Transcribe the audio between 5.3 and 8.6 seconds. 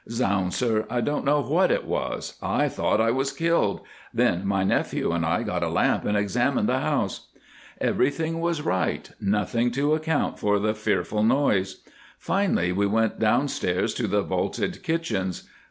got a lamp and examined the house. "Everything